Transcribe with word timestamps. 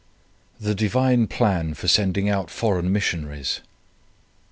THE 0.59 0.73
DIVINE 0.73 1.27
PLAN 1.27 1.75
FOR 1.75 1.87
SENDING 1.87 2.27
OUT 2.27 2.49
FOREIGN 2.49 2.91
MISSIONARIES. 2.91 3.61